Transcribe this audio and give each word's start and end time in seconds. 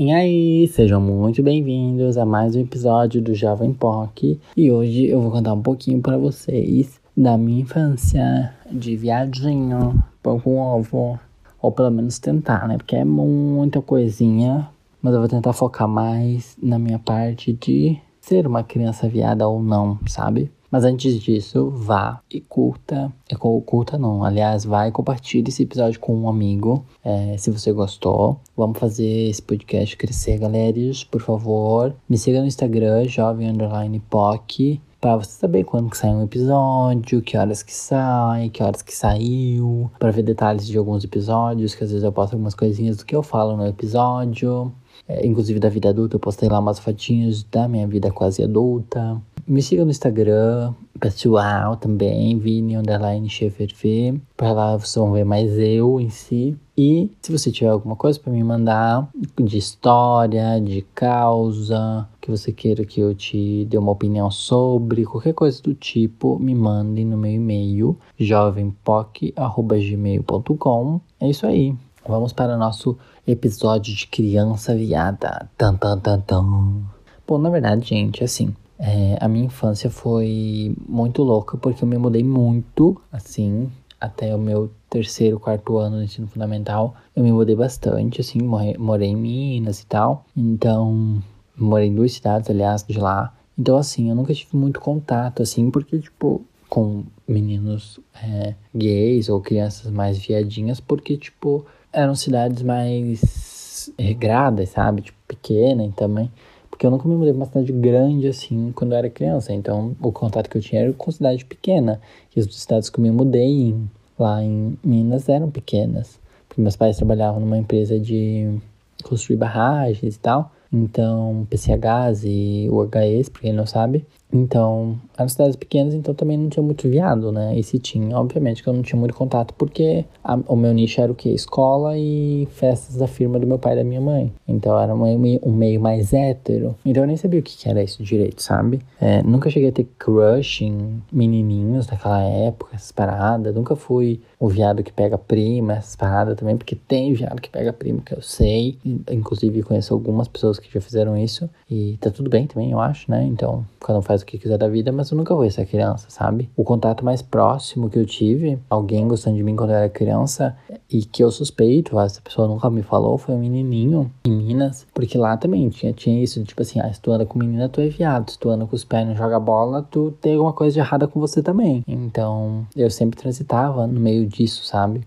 E 0.00 0.12
aí, 0.12 0.68
sejam 0.68 1.00
muito 1.00 1.42
bem-vindos 1.42 2.16
a 2.16 2.24
mais 2.24 2.54
um 2.54 2.60
episódio 2.60 3.20
do 3.20 3.34
Jovem 3.34 3.72
POC. 3.72 4.38
E 4.56 4.70
hoje 4.70 5.08
eu 5.08 5.20
vou 5.20 5.32
contar 5.32 5.52
um 5.52 5.60
pouquinho 5.60 6.00
para 6.00 6.16
vocês 6.16 7.00
da 7.16 7.36
minha 7.36 7.62
infância 7.62 8.54
de 8.70 8.94
viadinho, 8.94 10.00
pão 10.22 10.38
com 10.38 10.56
ovo. 10.56 11.18
Ou 11.60 11.72
pelo 11.72 11.90
menos 11.90 12.20
tentar, 12.20 12.68
né? 12.68 12.76
Porque 12.76 12.94
é 12.94 13.04
muita 13.04 13.82
coisinha. 13.82 14.70
Mas 15.02 15.14
eu 15.14 15.18
vou 15.18 15.28
tentar 15.28 15.52
focar 15.52 15.88
mais 15.88 16.56
na 16.62 16.78
minha 16.78 17.00
parte 17.00 17.52
de 17.52 17.98
ser 18.20 18.46
uma 18.46 18.62
criança 18.62 19.08
viada 19.08 19.48
ou 19.48 19.60
não, 19.60 19.98
sabe? 20.06 20.48
Mas 20.70 20.84
antes 20.84 21.18
disso, 21.18 21.70
vá 21.70 22.20
e 22.30 22.40
curta. 22.40 23.12
É, 23.28 23.34
curta 23.34 23.96
não, 23.96 24.22
aliás, 24.22 24.64
vai 24.64 24.88
e 24.88 24.92
compartilhe 24.92 25.48
esse 25.48 25.62
episódio 25.62 25.98
com 25.98 26.14
um 26.14 26.28
amigo. 26.28 26.84
É, 27.02 27.36
se 27.38 27.50
você 27.50 27.72
gostou. 27.72 28.38
Vamos 28.56 28.78
fazer 28.78 29.30
esse 29.30 29.40
podcast 29.40 29.96
crescer, 29.96 30.38
galeras. 30.38 31.04
Por 31.04 31.22
favor. 31.22 31.94
Me 32.08 32.18
siga 32.18 32.40
no 32.40 32.46
Instagram, 32.46 33.08
jovem 33.08 33.48
underline 33.48 33.98
POC. 34.10 34.80
Pra 35.00 35.16
você 35.16 35.30
saber 35.30 35.62
quando 35.62 35.90
que 35.90 35.96
sai 35.96 36.10
um 36.10 36.24
episódio, 36.24 37.22
que 37.22 37.36
horas 37.36 37.62
que 37.62 37.72
sai, 37.72 38.50
que 38.50 38.62
horas 38.62 38.82
que 38.82 38.94
saiu. 38.94 39.88
Pra 39.98 40.10
ver 40.10 40.22
detalhes 40.22 40.66
de 40.66 40.76
alguns 40.76 41.04
episódios, 41.04 41.74
que 41.74 41.84
às 41.84 41.90
vezes 41.90 42.04
eu 42.04 42.12
posto 42.12 42.32
algumas 42.32 42.54
coisinhas 42.54 42.96
do 42.96 43.06
que 43.06 43.14
eu 43.14 43.22
falo 43.22 43.56
no 43.56 43.66
episódio. 43.66 44.72
É, 45.06 45.24
inclusive 45.24 45.60
da 45.60 45.68
vida 45.68 45.88
adulta, 45.88 46.16
eu 46.16 46.20
postei 46.20 46.48
lá 46.48 46.58
umas 46.58 46.80
fotinhas 46.80 47.44
da 47.44 47.68
minha 47.68 47.86
vida 47.86 48.10
quase 48.10 48.42
adulta. 48.42 49.22
Me 49.48 49.62
siga 49.62 49.82
no 49.82 49.90
Instagram, 49.90 50.74
pessoal 51.00 51.74
também, 51.74 52.38
Vini 52.38 52.76
Underline 52.76 53.26
V. 53.26 54.20
Para 54.36 54.52
lá 54.52 54.76
vocês 54.76 54.96
vão 54.96 55.12
ver 55.12 55.24
mais 55.24 55.58
eu 55.58 55.98
em 55.98 56.10
si. 56.10 56.54
E 56.76 57.10
se 57.22 57.32
você 57.32 57.50
tiver 57.50 57.70
alguma 57.70 57.96
coisa 57.96 58.20
para 58.20 58.30
me 58.30 58.44
mandar 58.44 59.08
de 59.40 59.56
história, 59.56 60.60
de 60.60 60.82
causa, 60.94 62.06
que 62.20 62.30
você 62.30 62.52
queira 62.52 62.84
que 62.84 63.00
eu 63.00 63.14
te 63.14 63.64
dê 63.64 63.78
uma 63.78 63.92
opinião 63.92 64.30
sobre, 64.30 65.06
qualquer 65.06 65.32
coisa 65.32 65.62
do 65.62 65.72
tipo, 65.72 66.38
me 66.38 66.54
mandem 66.54 67.06
no 67.06 67.16
meu 67.16 67.32
e-mail 67.32 67.98
jovempoc.gmail.com. 68.18 71.00
É 71.18 71.30
isso 71.30 71.46
aí. 71.46 71.74
Vamos 72.06 72.34
para 72.34 72.54
o 72.54 72.58
nosso 72.58 72.98
episódio 73.26 73.94
de 73.94 74.06
criança 74.08 74.74
viada. 74.74 75.48
Tan, 75.56 75.74
tan, 75.74 75.98
tan, 75.98 76.20
tan. 76.20 76.82
Bom, 77.26 77.38
na 77.38 77.48
verdade, 77.48 77.88
gente, 77.88 78.22
assim, 78.22 78.54
é, 78.78 79.18
a 79.20 79.28
minha 79.28 79.46
infância 79.46 79.90
foi 79.90 80.74
muito 80.88 81.22
louca 81.22 81.56
porque 81.56 81.82
eu 81.82 81.88
me 81.88 81.98
mudei 81.98 82.22
muito, 82.22 83.00
assim, 83.10 83.70
até 84.00 84.34
o 84.34 84.38
meu 84.38 84.70
terceiro, 84.88 85.40
quarto 85.40 85.78
ano 85.78 85.96
no 85.96 86.04
ensino 86.04 86.28
fundamental. 86.28 86.94
Eu 87.14 87.24
me 87.24 87.32
mudei 87.32 87.56
bastante, 87.56 88.20
assim, 88.20 88.40
morei, 88.40 88.76
morei 88.78 89.08
em 89.08 89.16
Minas 89.16 89.80
e 89.80 89.86
tal. 89.86 90.24
Então, 90.36 91.20
morei 91.56 91.88
em 91.88 91.94
duas 91.94 92.12
cidades, 92.12 92.48
aliás, 92.48 92.84
de 92.84 92.98
lá. 92.98 93.34
Então, 93.58 93.76
assim, 93.76 94.08
eu 94.08 94.14
nunca 94.14 94.32
tive 94.32 94.56
muito 94.56 94.80
contato, 94.80 95.42
assim, 95.42 95.70
porque, 95.70 95.98
tipo, 95.98 96.42
com 96.68 97.04
meninos 97.26 97.98
é, 98.22 98.54
gays 98.74 99.28
ou 99.28 99.40
crianças 99.40 99.90
mais 99.90 100.18
viadinhas, 100.18 100.78
porque, 100.78 101.16
tipo, 101.16 101.66
eram 101.92 102.14
cidades 102.14 102.62
mais 102.62 103.92
regradas, 103.98 104.68
sabe? 104.68 105.02
Tipo, 105.02 105.18
pequena 105.26 105.84
e 105.84 105.90
também. 105.90 106.30
Porque 106.78 106.86
eu 106.86 106.92
nunca 106.92 107.08
me 107.08 107.16
mudei 107.16 107.32
pra 107.32 107.40
uma 107.40 107.46
cidade 107.46 107.72
grande 107.72 108.28
assim 108.28 108.70
quando 108.70 108.92
eu 108.92 108.98
era 108.98 109.10
criança. 109.10 109.52
Então 109.52 109.96
o 110.00 110.12
contato 110.12 110.48
que 110.48 110.56
eu 110.56 110.62
tinha 110.62 110.82
era 110.82 110.92
com 110.92 111.10
cidade 111.10 111.44
pequena. 111.44 112.00
E 112.36 112.38
as 112.38 112.46
cidades 112.54 112.88
que 112.88 113.00
eu 113.00 113.02
me 113.02 113.10
mudei 113.10 113.50
em, 113.50 113.90
lá 114.16 114.40
em 114.44 114.78
Minas 114.84 115.28
eram 115.28 115.50
pequenas. 115.50 116.20
Porque 116.46 116.62
meus 116.62 116.76
pais 116.76 116.96
trabalhavam 116.96 117.40
numa 117.40 117.58
empresa 117.58 117.98
de 117.98 118.60
construir 119.02 119.36
barragens 119.36 120.14
e 120.14 120.18
tal. 120.20 120.52
Então, 120.72 121.44
PCHs 121.50 122.22
e 122.24 122.68
UHEs, 122.70 123.28
pra 123.28 123.42
quem 123.42 123.52
não 123.52 123.66
sabe. 123.66 124.06
Então, 124.32 124.98
eram 125.16 125.28
cidades 125.28 125.56
pequenas, 125.56 125.94
então 125.94 126.14
também 126.14 126.36
não 126.36 126.48
tinha 126.48 126.62
muito 126.62 126.88
viado, 126.88 127.32
né? 127.32 127.58
E 127.58 127.62
se 127.62 127.78
tinha, 127.78 128.16
obviamente 128.18 128.62
que 128.62 128.68
eu 128.68 128.72
não 128.72 128.82
tinha 128.82 128.98
muito 128.98 129.14
contato, 129.14 129.54
porque 129.54 130.04
a, 130.22 130.38
o 130.46 130.56
meu 130.56 130.72
nicho 130.72 131.00
era 131.00 131.10
o 131.10 131.14
quê? 131.14 131.30
Escola 131.30 131.96
e 131.98 132.46
festas 132.52 132.96
da 132.96 133.06
firma 133.06 133.38
do 133.38 133.46
meu 133.46 133.58
pai 133.58 133.72
e 133.72 133.76
da 133.76 133.84
minha 133.84 134.00
mãe. 134.00 134.32
Então 134.46 134.78
era 134.78 134.94
um, 134.94 135.04
um 135.42 135.52
meio 135.52 135.80
mais 135.80 136.12
hétero. 136.12 136.76
Então 136.84 137.02
eu 137.02 137.06
nem 137.06 137.16
sabia 137.16 137.40
o 137.40 137.42
que, 137.42 137.56
que 137.56 137.68
era 137.68 137.82
isso 137.82 138.02
direito, 138.02 138.42
sabe? 138.42 138.80
É, 139.00 139.22
nunca 139.22 139.50
cheguei 139.50 139.70
a 139.70 139.72
ter 139.72 139.88
crush 139.98 140.62
em 140.62 141.02
menininhos 141.10 141.86
naquela 141.86 142.22
época, 142.22 142.76
essas 142.76 142.92
paradas. 142.92 143.54
Nunca 143.54 143.74
fui 143.74 144.20
o 144.38 144.48
viado 144.48 144.82
que 144.82 144.92
pega 144.92 145.16
prima, 145.16 145.74
essas 145.74 145.96
paradas 145.96 146.36
também, 146.36 146.56
porque 146.56 146.76
tem 146.76 147.12
viado 147.14 147.40
que 147.40 147.48
pega 147.48 147.72
prima, 147.72 148.02
que 148.04 148.14
eu 148.14 148.22
sei. 148.22 148.78
Inclusive 149.10 149.62
conheço 149.62 149.94
algumas 149.94 150.28
pessoas 150.28 150.58
que 150.58 150.72
já 150.72 150.80
fizeram 150.80 151.16
isso. 151.16 151.48
E 151.70 151.96
tá 152.00 152.10
tudo 152.10 152.28
bem 152.28 152.46
também, 152.46 152.70
eu 152.72 152.80
acho, 152.80 153.10
né? 153.10 153.24
Então, 153.24 153.64
cada 153.80 153.98
um 153.98 154.02
faz 154.02 154.17
faz 154.18 154.22
o 154.22 154.26
que 154.26 154.38
quiser 154.38 154.58
da 154.58 154.68
vida, 154.68 154.90
mas 154.92 155.10
eu 155.10 155.16
nunca 155.16 155.34
vou 155.34 155.44
essa 155.44 155.64
criança, 155.64 156.06
sabe? 156.08 156.50
O 156.56 156.64
contato 156.64 157.04
mais 157.04 157.22
próximo 157.22 157.88
que 157.88 157.98
eu 157.98 158.04
tive, 158.04 158.58
alguém 158.68 159.06
gostando 159.06 159.36
de 159.36 159.42
mim 159.42 159.54
quando 159.54 159.70
eu 159.70 159.76
era 159.76 159.88
criança, 159.88 160.56
e 160.90 161.04
que 161.04 161.22
eu 161.22 161.30
suspeito, 161.30 161.98
essa 162.00 162.20
pessoa 162.20 162.48
nunca 162.48 162.68
me 162.70 162.82
falou, 162.82 163.18
foi 163.18 163.34
um 163.34 163.38
menininho 163.38 164.10
em 164.24 164.32
Minas, 164.32 164.86
porque 164.92 165.16
lá 165.16 165.36
também 165.36 165.68
tinha, 165.68 165.92
tinha 165.92 166.22
isso, 166.22 166.42
tipo 166.44 166.62
assim, 166.62 166.80
ah, 166.80 166.92
se 166.92 167.00
tu 167.00 167.12
anda 167.12 167.26
com 167.26 167.38
menina, 167.38 167.68
tu 167.68 167.80
é 167.80 167.88
viado, 167.88 168.30
se 168.30 168.38
tu 168.38 168.48
anda 168.50 168.66
com 168.66 168.74
os 168.74 168.84
pés 168.84 169.04
e 169.04 169.08
não 169.08 169.16
joga 169.16 169.38
bola, 169.38 169.86
tu 169.90 170.12
tem 170.20 170.34
alguma 170.34 170.52
coisa 170.52 170.74
de 170.74 170.80
errada 170.80 171.06
com 171.06 171.20
você 171.20 171.42
também. 171.42 171.84
Então, 171.86 172.66
eu 172.74 172.90
sempre 172.90 173.18
transitava 173.18 173.86
no 173.86 174.00
meio 174.00 174.26
disso, 174.26 174.64
sabe? 174.64 175.06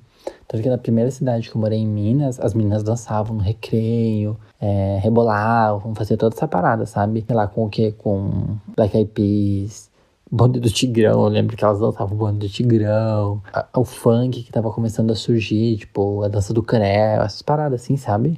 Tanto 0.51 0.63
que 0.63 0.69
na 0.69 0.78
primeira 0.78 1.09
cidade 1.09 1.50
que 1.50 1.56
eu 1.56 1.62
morei 1.62 1.79
em 1.79 1.88
Minas, 1.88 2.38
as 2.38 2.53
meninas 2.53 2.84
dançavam 2.84 3.38
no 3.38 3.41
recreio, 3.41 4.38
é, 4.59 5.00
rebolavam, 5.01 5.95
faziam 5.95 6.17
toda 6.17 6.35
essa 6.35 6.45
parada, 6.45 6.85
sabe? 6.85 7.23
Sei 7.25 7.34
lá, 7.34 7.47
com 7.47 7.63
o 7.63 7.69
que? 7.69 7.94
Com 7.94 8.57
Black 8.75 8.97
Eyed 8.97 9.12
Peas, 9.12 9.89
Bonde 10.29 10.59
do 10.59 10.69
Tigrão, 10.69 11.23
eu 11.23 11.29
lembro 11.29 11.56
que 11.56 11.63
elas 11.63 11.79
dançavam 11.79 12.13
o 12.13 12.17
Bonde 12.17 12.39
do 12.39 12.50
Tigrão, 12.50 13.41
a, 13.53 13.66
o 13.79 13.85
funk 13.85 14.44
que 14.44 14.51
tava 14.51 14.69
começando 14.72 15.12
a 15.12 15.16
surgir, 15.16 15.78
tipo, 15.78 16.22
a 16.22 16.28
dança 16.28 16.53
do 16.53 16.62
canel, 16.62 17.22
essas 17.22 17.41
paradas 17.41 17.83
assim, 17.83 17.95
sabe? 17.95 18.38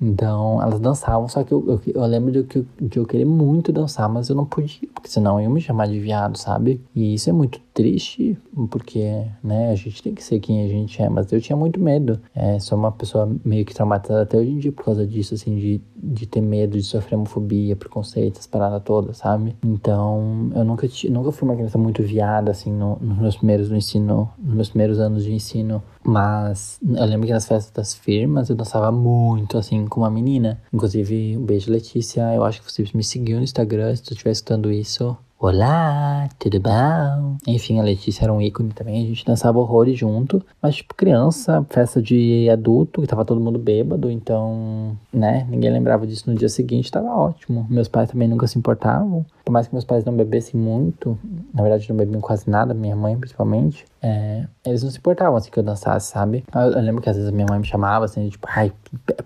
Então, 0.00 0.60
elas 0.60 0.80
dançavam, 0.80 1.28
só 1.28 1.44
que 1.44 1.52
eu, 1.52 1.64
eu, 1.68 1.80
eu 1.94 2.06
lembro 2.06 2.32
de, 2.32 2.42
de, 2.42 2.66
de 2.80 2.98
eu 2.98 3.06
querer 3.06 3.24
muito 3.24 3.72
dançar, 3.72 4.08
mas 4.08 4.28
eu 4.28 4.34
não 4.34 4.44
podia, 4.44 4.88
porque 4.92 5.08
senão 5.08 5.40
iam 5.40 5.52
me 5.52 5.60
chamar 5.60 5.86
de 5.86 6.00
viado, 6.00 6.36
sabe? 6.36 6.80
E 6.96 7.14
isso 7.14 7.30
é 7.30 7.32
muito 7.32 7.60
triste, 7.78 8.36
porque, 8.72 9.24
né, 9.40 9.70
a 9.70 9.74
gente 9.76 10.02
tem 10.02 10.12
que 10.12 10.24
ser 10.24 10.40
quem 10.40 10.64
a 10.64 10.68
gente 10.68 11.00
é, 11.00 11.08
mas 11.08 11.30
eu 11.30 11.40
tinha 11.40 11.54
muito 11.54 11.78
medo. 11.78 12.20
É, 12.34 12.58
sou 12.58 12.76
uma 12.76 12.90
pessoa 12.90 13.30
meio 13.44 13.64
que 13.64 13.72
traumatizada 13.72 14.22
até 14.22 14.36
hoje 14.36 14.50
em 14.50 14.58
dia 14.58 14.72
por 14.72 14.84
causa 14.84 15.06
disso, 15.06 15.34
assim, 15.34 15.54
de, 15.54 15.80
de 15.94 16.26
ter 16.26 16.40
medo, 16.40 16.76
de 16.76 16.82
sofrer 16.82 17.14
homofobia, 17.14 17.76
preconceito, 17.76 18.32
essas 18.32 18.48
paradas 18.48 18.82
todas, 18.82 19.18
sabe? 19.18 19.54
Então, 19.64 20.50
eu 20.56 20.64
nunca, 20.64 20.88
nunca 21.08 21.30
fui 21.30 21.48
uma 21.48 21.54
criança 21.54 21.78
muito 21.78 22.02
viada, 22.02 22.50
assim, 22.50 22.72
no, 22.72 22.98
nos 23.00 23.18
meus 23.18 23.36
primeiros 23.36 23.70
no 23.70 23.76
ensino, 23.76 24.28
nos 24.36 24.54
meus 24.56 24.68
primeiros 24.70 24.98
anos 24.98 25.22
de 25.22 25.32
ensino, 25.32 25.80
mas 26.02 26.80
eu 26.82 27.04
lembro 27.04 27.28
que 27.28 27.32
nas 27.32 27.46
festas 27.46 27.70
das 27.70 27.94
firmas 27.94 28.50
eu 28.50 28.56
dançava 28.56 28.90
muito, 28.90 29.56
assim, 29.56 29.86
com 29.86 30.00
uma 30.00 30.10
menina. 30.10 30.60
Inclusive, 30.72 31.36
um 31.36 31.44
beijo, 31.44 31.70
Letícia, 31.70 32.34
eu 32.34 32.42
acho 32.42 32.60
que 32.60 32.72
você 32.72 32.84
me 32.92 33.04
seguiu 33.04 33.36
no 33.36 33.44
Instagram, 33.44 33.94
se 33.94 34.02
tu 34.02 34.14
estiver 34.14 34.32
escutando 34.32 34.72
isso, 34.72 35.16
Olá, 35.40 36.28
tudo 36.36 36.58
bom? 36.58 37.36
Enfim, 37.46 37.78
a 37.78 37.82
Letícia 37.84 38.24
era 38.24 38.32
um 38.32 38.42
ícone 38.42 38.72
também, 38.72 39.04
a 39.04 39.06
gente 39.06 39.24
dançava 39.24 39.56
horrores 39.60 39.96
junto, 39.96 40.44
mas 40.60 40.74
tipo 40.74 40.96
criança, 40.96 41.64
festa 41.70 42.02
de 42.02 42.50
adulto, 42.50 43.00
que 43.00 43.06
tava 43.06 43.24
todo 43.24 43.40
mundo 43.40 43.56
bêbado, 43.56 44.10
então, 44.10 44.98
né, 45.12 45.46
ninguém 45.48 45.70
lembrava 45.70 46.08
disso 46.08 46.28
no 46.28 46.36
dia 46.36 46.48
seguinte, 46.48 46.90
tava 46.90 47.14
ótimo. 47.14 47.64
Meus 47.70 47.86
pais 47.86 48.10
também 48.10 48.26
nunca 48.26 48.48
se 48.48 48.58
importavam, 48.58 49.24
por 49.44 49.52
mais 49.52 49.68
que 49.68 49.74
meus 49.74 49.84
pais 49.84 50.04
não 50.04 50.12
bebessem 50.12 50.60
muito, 50.60 51.16
na 51.54 51.62
verdade 51.62 51.88
não 51.88 51.96
bebiam 51.96 52.20
quase 52.20 52.50
nada, 52.50 52.74
minha 52.74 52.96
mãe 52.96 53.16
principalmente, 53.16 53.84
é, 54.02 54.44
eles 54.64 54.82
não 54.82 54.90
se 54.90 54.98
importavam 54.98 55.36
assim 55.36 55.50
que 55.50 55.58
eu 55.58 55.62
dançasse, 55.62 56.10
sabe? 56.10 56.44
Eu, 56.54 56.72
eu, 56.72 56.80
lembro 56.80 57.02
que 57.02 57.10
às 57.10 57.16
vezes 57.16 57.30
a 57.30 57.32
minha 57.32 57.46
mãe 57.48 57.58
me 57.58 57.66
chamava 57.66 58.04
assim, 58.04 58.28
tipo, 58.28 58.46
ai, 58.50 58.72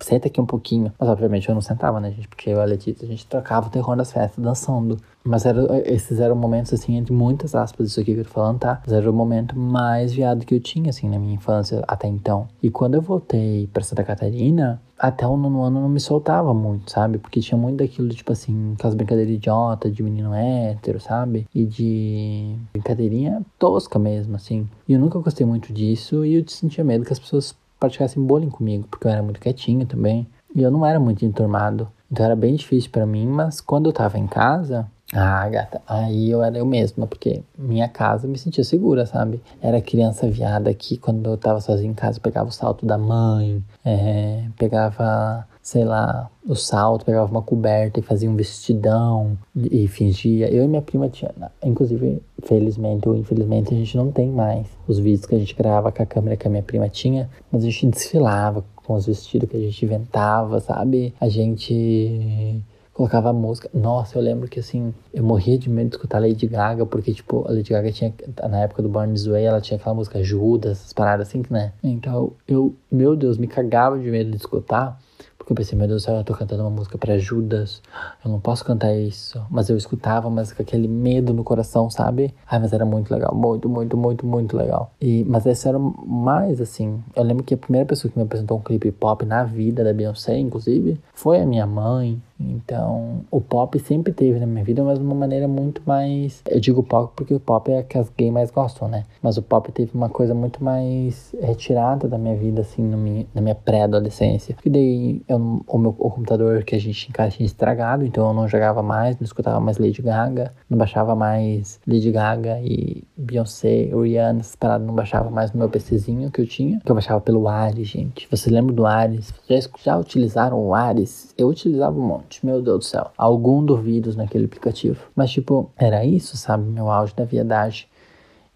senta 0.00 0.28
aqui 0.28 0.40
um 0.40 0.46
pouquinho. 0.46 0.92
Mas 0.98 1.08
obviamente 1.08 1.48
eu 1.48 1.54
não 1.54 1.62
sentava, 1.62 2.00
né, 2.00 2.10
gente? 2.10 2.28
Porque 2.28 2.50
eu 2.50 2.58
e 2.58 2.60
a 2.60 2.64
Letícia, 2.64 3.04
a 3.04 3.08
gente 3.08 3.26
trocava 3.26 3.68
o 3.68 3.70
terror 3.70 3.96
das 3.96 4.12
festas 4.12 4.42
dançando. 4.42 4.98
Mas 5.24 5.46
era, 5.46 5.60
esses 5.88 6.18
eram 6.18 6.34
momentos, 6.34 6.72
assim, 6.72 6.96
entre 6.96 7.12
muitas 7.12 7.54
aspas, 7.54 7.88
isso 7.88 8.00
aqui 8.00 8.14
que 8.14 8.20
eu 8.20 8.24
tô 8.24 8.30
falando, 8.30 8.58
tá? 8.58 8.82
Mas 8.84 8.92
era 8.92 9.10
o 9.10 9.14
momento 9.14 9.56
mais 9.56 10.12
viado 10.12 10.44
que 10.44 10.54
eu 10.54 10.60
tinha, 10.60 10.90
assim, 10.90 11.08
na 11.08 11.18
minha 11.18 11.34
infância 11.34 11.82
até 11.86 12.08
então. 12.08 12.48
E 12.62 12.70
quando 12.70 12.94
eu 12.94 13.02
voltei 13.02 13.68
pra 13.72 13.84
Santa 13.84 14.02
Catarina, 14.02 14.80
até 14.98 15.26
o 15.26 15.36
nono 15.36 15.62
ano 15.62 15.80
não 15.80 15.88
me 15.88 16.00
soltava 16.00 16.52
muito, 16.54 16.90
sabe? 16.90 17.18
Porque 17.18 17.40
tinha 17.40 17.58
muito 17.58 17.78
daquilo, 17.78 18.08
tipo 18.10 18.32
assim, 18.32 18.74
aquelas 18.74 18.94
brincadeiras 18.94 19.34
idiota 19.34 19.90
de 19.90 20.02
menino 20.02 20.32
hétero, 20.34 21.00
sabe? 21.00 21.46
E 21.54 21.64
de 21.64 22.54
brincadeirinha 22.72 23.42
tosca 23.58 23.98
mesmo, 23.98 24.36
assim. 24.36 24.68
E 24.88 24.92
eu 24.92 25.00
nunca 25.00 25.18
gostei 25.18 25.46
muito 25.46 25.72
disso 25.72 26.24
e 26.24 26.34
eu 26.34 26.44
sentia 26.48 26.84
medo 26.84 27.04
que 27.04 27.12
as 27.12 27.18
pessoas 27.18 27.54
praticassem 27.80 28.24
bullying 28.24 28.50
comigo, 28.50 28.86
porque 28.88 29.08
eu 29.08 29.10
era 29.10 29.22
muito 29.22 29.40
quietinho 29.40 29.86
também. 29.86 30.26
E 30.54 30.62
eu 30.62 30.70
não 30.70 30.86
era 30.86 31.00
muito 31.00 31.24
enturmado. 31.24 31.88
Então 32.12 32.26
era 32.26 32.36
bem 32.36 32.54
difícil 32.54 32.90
para 32.90 33.06
mim, 33.06 33.26
mas 33.26 33.58
quando 33.58 33.88
eu 33.88 33.92
tava 33.92 34.18
em 34.18 34.26
casa, 34.26 34.86
ah, 35.14 35.48
gata, 35.48 35.80
aí 35.88 36.30
eu 36.30 36.42
era 36.42 36.58
eu 36.58 36.66
mesma, 36.66 37.06
porque 37.06 37.42
minha 37.58 37.88
casa 37.88 38.28
me 38.28 38.36
sentia 38.36 38.62
segura, 38.62 39.06
sabe? 39.06 39.42
Era 39.62 39.80
criança 39.80 40.28
viada 40.28 40.72
que 40.74 40.98
quando 40.98 41.30
eu 41.30 41.38
tava 41.38 41.60
sozinha 41.62 41.90
em 41.90 41.94
casa 41.94 42.20
pegava 42.20 42.50
o 42.50 42.52
salto 42.52 42.84
da 42.84 42.98
mãe, 42.98 43.64
é, 43.82 44.44
pegava 44.58 45.46
sei 45.62 45.84
lá, 45.84 46.28
o 46.44 46.56
salto, 46.56 47.04
pegava 47.04 47.30
uma 47.30 47.40
coberta 47.40 48.00
e 48.00 48.02
fazia 48.02 48.28
um 48.28 48.34
vestidão 48.34 49.38
e 49.54 49.86
fingia. 49.86 50.52
Eu 50.52 50.64
e 50.64 50.68
minha 50.68 50.82
prima 50.82 51.08
tinha, 51.08 51.30
inclusive, 51.62 52.20
felizmente 52.42 53.08
ou 53.08 53.14
infelizmente, 53.14 53.72
a 53.72 53.76
gente 53.76 53.96
não 53.96 54.10
tem 54.10 54.28
mais 54.28 54.66
os 54.88 54.98
vídeos 54.98 55.24
que 55.24 55.36
a 55.36 55.38
gente 55.38 55.54
gravava 55.54 55.92
com 55.92 56.02
a 56.02 56.06
câmera 56.06 56.36
que 56.36 56.48
a 56.48 56.50
minha 56.50 56.64
prima 56.64 56.88
tinha, 56.88 57.30
mas 57.50 57.62
a 57.62 57.66
gente 57.66 57.86
desfilava 57.86 58.64
com 58.84 58.94
os 58.94 59.06
vestidos 59.06 59.48
que 59.48 59.56
a 59.56 59.60
gente 59.60 59.84
inventava, 59.84 60.60
sabe? 60.60 61.14
A 61.20 61.28
gente 61.28 62.62
colocava 62.92 63.32
música. 63.32 63.70
Nossa, 63.72 64.18
eu 64.18 64.22
lembro 64.22 64.48
que 64.48 64.60
assim, 64.60 64.94
eu 65.12 65.24
morria 65.24 65.58
de 65.58 65.68
medo 65.70 65.90
de 65.90 65.96
escutar 65.96 66.18
Lady 66.20 66.46
Gaga, 66.46 66.84
porque, 66.84 67.12
tipo, 67.12 67.44
a 67.48 67.52
Lady 67.52 67.70
Gaga 67.70 67.90
tinha, 67.90 68.12
na 68.48 68.60
época 68.60 68.82
do 68.82 68.88
Born 68.88 69.12
This 69.12 69.26
Way, 69.26 69.44
ela 69.44 69.60
tinha 69.60 69.78
aquela 69.78 69.94
música 69.94 70.22
Judas, 70.22 70.78
essas 70.78 70.92
paradas 70.92 71.28
assim, 71.28 71.42
né? 71.50 71.72
Então, 71.82 72.32
eu, 72.46 72.74
meu 72.90 73.16
Deus, 73.16 73.38
me 73.38 73.46
cagava 73.46 73.98
de 73.98 74.10
medo 74.10 74.30
de 74.30 74.36
escutar. 74.36 75.00
Porque 75.42 75.52
eu 75.52 75.56
pensei, 75.56 75.76
meu 75.76 75.88
Deus 75.88 76.02
do 76.02 76.04
céu, 76.04 76.14
eu 76.14 76.22
tô 76.22 76.34
cantando 76.34 76.62
uma 76.62 76.70
música 76.70 76.96
para 76.96 77.18
Judas, 77.18 77.82
eu 78.24 78.30
não 78.30 78.38
posso 78.38 78.64
cantar 78.64 78.94
isso. 78.94 79.44
Mas 79.50 79.68
eu 79.68 79.76
escutava, 79.76 80.30
mas 80.30 80.52
com 80.52 80.62
aquele 80.62 80.86
medo 80.86 81.34
no 81.34 81.42
coração, 81.42 81.90
sabe? 81.90 82.32
Ai, 82.48 82.60
mas 82.60 82.72
era 82.72 82.84
muito 82.84 83.12
legal, 83.12 83.34
muito, 83.34 83.68
muito, 83.68 83.96
muito, 83.96 84.24
muito 84.24 84.56
legal. 84.56 84.92
E, 85.00 85.24
mas 85.24 85.44
esse 85.44 85.66
era 85.66 85.80
mais 85.80 86.60
assim. 86.60 87.02
Eu 87.16 87.24
lembro 87.24 87.42
que 87.42 87.54
a 87.54 87.58
primeira 87.58 87.84
pessoa 87.84 88.10
que 88.10 88.16
me 88.16 88.22
apresentou 88.24 88.56
um 88.56 88.60
clipe 88.60 88.92
pop 88.92 89.26
na 89.26 89.42
vida 89.42 89.82
da 89.82 89.92
Beyoncé, 89.92 90.38
inclusive, 90.38 91.00
foi 91.12 91.40
a 91.40 91.46
minha 91.46 91.66
mãe. 91.66 92.22
Então, 92.38 93.24
o 93.30 93.40
pop 93.40 93.78
sempre 93.78 94.12
teve 94.12 94.38
na 94.38 94.46
minha 94.46 94.64
vida, 94.64 94.82
mas 94.82 94.98
de 94.98 95.04
uma 95.04 95.14
maneira 95.14 95.46
muito 95.46 95.82
mais. 95.86 96.42
Eu 96.48 96.60
digo 96.60 96.82
pop 96.82 97.12
porque 97.14 97.34
o 97.34 97.40
pop 97.40 97.70
é 97.70 97.82
que 97.82 97.98
as 97.98 98.10
gays 98.10 98.32
mais 98.32 98.50
gostam, 98.50 98.88
né? 98.88 99.04
Mas 99.22 99.36
o 99.36 99.42
pop 99.42 99.70
teve 99.70 99.92
uma 99.94 100.08
coisa 100.08 100.34
muito 100.34 100.62
mais 100.62 101.34
retirada 101.40 102.08
da 102.08 102.18
minha 102.18 102.36
vida, 102.36 102.62
assim, 102.62 102.82
minha, 102.82 103.26
na 103.34 103.40
minha 103.40 103.54
pré-adolescência. 103.54 104.56
E 104.64 104.70
daí, 104.70 105.22
eu, 105.28 105.62
o 105.66 105.78
meu 105.78 105.94
o 105.98 106.10
computador 106.10 106.64
que 106.64 106.74
a 106.74 106.80
gente 106.80 107.08
em 107.08 107.12
casa 107.12 107.36
tinha 107.36 107.46
estragado, 107.46 108.04
então 108.04 108.26
eu 108.28 108.34
não 108.34 108.48
jogava 108.48 108.82
mais, 108.82 109.18
não 109.18 109.24
escutava 109.24 109.60
mais 109.60 109.78
Lady 109.78 110.02
Gaga, 110.02 110.52
não 110.68 110.78
baixava 110.78 111.14
mais 111.14 111.78
Lady 111.86 112.10
Gaga 112.10 112.60
e 112.62 113.04
Beyoncé, 113.16 113.90
Rihanna, 113.92 114.40
essas 114.40 114.56
paradas, 114.56 114.86
não 114.86 114.94
baixava 114.94 115.30
mais 115.30 115.52
no 115.52 115.58
meu 115.58 115.68
PCzinho 115.68 116.30
que 116.30 116.40
eu 116.40 116.46
tinha, 116.46 116.80
que 116.80 116.90
eu 116.90 116.94
baixava 116.94 117.20
pelo 117.20 117.46
Ares, 117.46 117.88
gente. 117.88 118.26
Você 118.30 118.50
lembra 118.50 118.74
do 118.74 118.86
Ares? 118.86 119.32
Já, 119.48 119.56
já 119.82 119.96
utilizaram 119.96 120.58
o 120.58 120.74
Ares? 120.74 121.34
Eu 121.36 121.48
utilizava 121.48 121.98
um 121.98 122.06
monte 122.06 122.31
meu 122.44 122.62
Deus 122.62 122.78
do 122.78 122.84
céu. 122.84 123.10
Algum 123.16 123.64
do 123.64 123.76
vírus 123.76 124.16
naquele 124.16 124.46
aplicativo. 124.46 125.04
Mas, 125.14 125.30
tipo, 125.30 125.70
era 125.76 126.04
isso, 126.04 126.36
sabe? 126.36 126.64
Meu 126.64 126.90
auge 126.90 127.14
da 127.14 127.24
viadagem. 127.24 127.86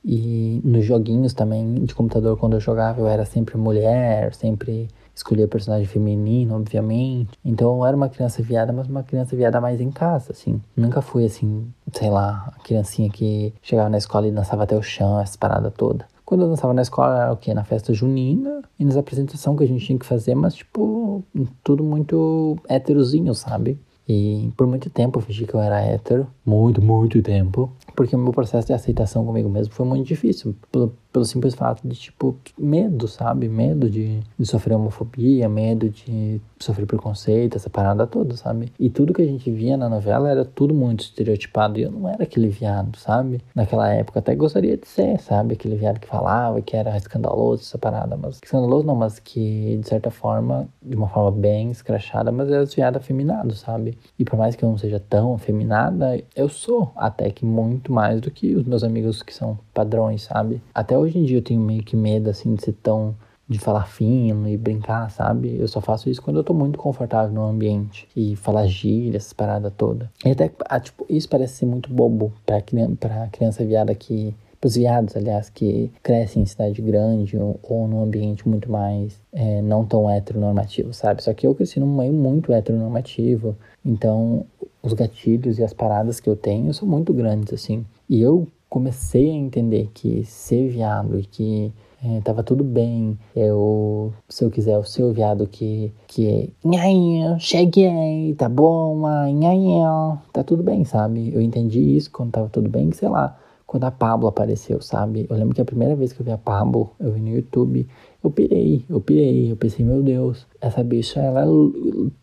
E 0.04 0.60
nos 0.64 0.84
joguinhos 0.84 1.34
também 1.34 1.84
de 1.84 1.94
computador, 1.94 2.36
quando 2.36 2.54
eu 2.54 2.60
jogava, 2.60 3.00
eu 3.00 3.08
era 3.08 3.24
sempre 3.24 3.56
mulher, 3.56 4.32
sempre 4.34 4.88
escolhia 5.16 5.48
personagem 5.48 5.86
feminino, 5.86 6.54
obviamente. 6.54 7.30
Então 7.44 7.78
eu 7.78 7.86
era 7.86 7.96
uma 7.96 8.08
criança 8.08 8.42
viada, 8.42 8.72
mas 8.72 8.86
uma 8.86 9.02
criança 9.02 9.34
viada 9.34 9.60
mais 9.60 9.80
em 9.80 9.90
casa, 9.90 10.32
assim. 10.32 10.60
Nunca 10.76 11.00
fui 11.00 11.24
assim, 11.24 11.66
sei 11.92 12.10
lá, 12.10 12.52
a 12.56 12.62
criancinha 12.62 13.10
que 13.10 13.52
chegava 13.62 13.88
na 13.88 13.98
escola 13.98 14.28
e 14.28 14.30
dançava 14.30 14.62
até 14.62 14.76
o 14.76 14.82
chão, 14.82 15.18
essa 15.18 15.36
parada 15.36 15.70
toda. 15.70 16.06
Quando 16.26 16.42
eu 16.42 16.48
dançava 16.48 16.74
na 16.74 16.82
escola 16.82 17.22
era 17.22 17.32
o 17.32 17.36
quê? 17.36 17.54
Na 17.54 17.62
festa 17.62 17.94
junina 17.94 18.60
e 18.78 18.84
nas 18.84 18.96
apresentações 18.96 19.56
que 19.56 19.62
a 19.64 19.68
gente 19.68 19.86
tinha 19.86 19.98
que 19.98 20.04
fazer, 20.04 20.34
mas 20.34 20.56
tipo, 20.56 21.22
tudo 21.62 21.84
muito 21.84 22.58
héterozinho, 22.68 23.32
sabe? 23.32 23.78
E 24.08 24.52
por 24.56 24.66
muito 24.66 24.90
tempo 24.90 25.18
eu 25.20 25.22
fingi 25.22 25.46
que 25.46 25.54
eu 25.54 25.60
era 25.60 25.80
hétero. 25.80 26.26
Muito, 26.44 26.82
muito 26.82 27.22
tempo. 27.22 27.70
Porque 27.96 28.14
o 28.14 28.18
meu 28.18 28.32
processo 28.32 28.66
de 28.66 28.74
aceitação 28.74 29.24
comigo 29.24 29.48
mesmo 29.48 29.72
foi 29.72 29.86
muito 29.86 30.06
difícil. 30.06 30.54
Pelo, 30.70 30.94
pelo 31.12 31.24
simples 31.24 31.54
fato 31.54 31.80
de, 31.88 31.96
tipo, 31.96 32.36
medo, 32.58 33.08
sabe? 33.08 33.48
Medo 33.48 33.88
de, 33.88 34.20
de 34.38 34.46
sofrer 34.46 34.74
homofobia, 34.74 35.48
medo 35.48 35.88
de 35.88 36.40
sofrer 36.60 36.86
preconceito, 36.86 37.56
essa 37.56 37.70
parada 37.70 38.06
toda, 38.06 38.36
sabe? 38.36 38.70
E 38.78 38.90
tudo 38.90 39.14
que 39.14 39.22
a 39.22 39.26
gente 39.26 39.50
via 39.50 39.76
na 39.76 39.88
novela 39.88 40.30
era 40.30 40.44
tudo 40.44 40.74
muito 40.74 41.00
estereotipado. 41.00 41.78
E 41.78 41.84
eu 41.84 41.90
não 41.90 42.08
era 42.08 42.22
aquele 42.22 42.48
viado, 42.48 42.98
sabe? 42.98 43.40
Naquela 43.54 43.92
época 43.92 44.18
até 44.18 44.34
gostaria 44.34 44.76
de 44.76 44.86
ser, 44.86 45.18
sabe? 45.20 45.54
Aquele 45.54 45.76
viado 45.76 45.98
que 45.98 46.06
falava 46.06 46.60
que 46.60 46.76
era 46.76 46.94
escandaloso, 46.96 47.62
essa 47.62 47.78
parada. 47.78 48.16
Mas 48.16 48.36
escandaloso 48.36 48.86
não, 48.86 48.94
mas 48.94 49.18
que 49.18 49.78
de 49.78 49.88
certa 49.88 50.10
forma, 50.10 50.68
de 50.82 50.96
uma 50.96 51.08
forma 51.08 51.30
bem 51.30 51.70
escrachada, 51.70 52.30
mas 52.30 52.50
era 52.50 52.64
viado 52.64 52.96
afeminado, 52.96 53.54
sabe? 53.54 53.96
E 54.18 54.24
por 54.24 54.38
mais 54.38 54.54
que 54.54 54.64
eu 54.64 54.68
não 54.68 54.76
seja 54.76 55.00
tão 55.00 55.34
afeminada, 55.34 56.22
eu 56.34 56.48
sou 56.48 56.92
até 56.94 57.30
que 57.30 57.44
muito 57.44 57.85
mais 57.92 58.20
do 58.20 58.30
que 58.30 58.54
os 58.54 58.64
meus 58.64 58.82
amigos 58.84 59.22
que 59.22 59.34
são 59.34 59.58
padrões, 59.74 60.22
sabe? 60.22 60.60
Até 60.74 60.96
hoje 60.96 61.18
em 61.18 61.24
dia 61.24 61.38
eu 61.38 61.42
tenho 61.42 61.60
meio 61.60 61.82
que 61.82 61.96
medo, 61.96 62.30
assim, 62.30 62.54
de 62.54 62.62
ser 62.62 62.72
tão. 62.72 63.14
de 63.48 63.58
falar 63.60 63.86
fino 63.86 64.48
e 64.48 64.56
brincar, 64.56 65.08
sabe? 65.10 65.56
Eu 65.56 65.68
só 65.68 65.80
faço 65.80 66.10
isso 66.10 66.20
quando 66.20 66.38
eu 66.38 66.44
tô 66.44 66.52
muito 66.52 66.78
confortável 66.78 67.32
no 67.32 67.44
ambiente. 67.44 68.08
E 68.16 68.34
falar 68.34 68.66
gíria, 68.66 69.16
essas 69.16 69.32
paradas 69.32 69.72
todas. 69.76 70.08
E 70.24 70.30
até, 70.30 70.50
ah, 70.68 70.80
tipo, 70.80 71.06
isso 71.08 71.28
parece 71.28 71.54
ser 71.58 71.66
muito 71.66 71.92
bobo 71.92 72.32
pra, 72.44 72.56
pra 72.98 73.28
criança 73.28 73.64
viada 73.64 73.94
que 73.94 74.34
os 74.64 74.74
viados, 74.74 75.16
aliás, 75.16 75.48
que 75.48 75.92
crescem 76.02 76.42
em 76.42 76.46
cidade 76.46 76.82
grande 76.82 77.36
ou, 77.36 77.56
ou 77.62 77.86
num 77.86 78.02
ambiente 78.02 78.48
muito 78.48 78.68
mais 78.68 79.16
é, 79.32 79.62
não 79.62 79.84
tão 79.84 80.10
heteronormativo, 80.10 80.92
sabe? 80.92 81.22
Só 81.22 81.32
que 81.32 81.46
eu 81.46 81.54
cresci 81.54 81.78
num 81.78 81.86
meio 81.96 82.12
muito 82.12 82.52
heteronormativo, 82.52 83.56
então 83.84 84.44
os 84.86 84.92
gatilhos 84.92 85.58
e 85.58 85.64
as 85.64 85.72
paradas 85.72 86.20
que 86.20 86.30
eu 86.30 86.36
tenho 86.36 86.72
são 86.72 86.86
muito 86.88 87.12
grandes, 87.12 87.52
assim. 87.52 87.84
E 88.08 88.20
eu 88.20 88.46
comecei 88.68 89.30
a 89.30 89.34
entender 89.34 89.90
que 89.92 90.24
ser 90.24 90.68
viado 90.68 91.18
e 91.18 91.24
que 91.24 91.72
é, 92.04 92.20
tava 92.20 92.42
tudo 92.42 92.62
bem. 92.62 93.18
Eu, 93.34 94.12
se 94.28 94.44
eu 94.44 94.50
quiser, 94.50 94.78
o 94.78 94.84
seu 94.84 95.12
viado 95.12 95.46
que, 95.46 95.92
que 96.06 96.52
é, 96.64 97.38
cheguei, 97.38 98.34
tá 98.34 98.48
bom, 98.48 99.02
nhainha, 99.32 100.18
tá 100.32 100.44
tudo 100.44 100.62
bem, 100.62 100.84
sabe? 100.84 101.32
Eu 101.34 101.40
entendi 101.40 101.96
isso 101.96 102.10
quando 102.10 102.32
tava 102.32 102.48
tudo 102.48 102.68
bem, 102.68 102.92
sei 102.92 103.08
lá, 103.08 103.36
quando 103.66 103.84
a 103.84 103.90
Pablo 103.90 104.28
apareceu, 104.28 104.80
sabe? 104.80 105.26
Eu 105.28 105.36
lembro 105.36 105.54
que 105.54 105.60
a 105.60 105.64
primeira 105.64 105.96
vez 105.96 106.12
que 106.12 106.20
eu 106.20 106.24
vi 106.24 106.30
a 106.30 106.38
Pablo, 106.38 106.92
eu 107.00 107.12
vi 107.12 107.20
no 107.20 107.28
YouTube, 107.28 107.86
eu 108.26 108.30
pirei, 108.30 108.84
eu 108.88 109.00
pirei, 109.00 109.52
eu 109.52 109.56
pensei, 109.56 109.84
meu 109.84 110.02
Deus, 110.02 110.46
essa 110.60 110.82
bicha, 110.82 111.20
ela 111.20 111.42
é 111.42 111.46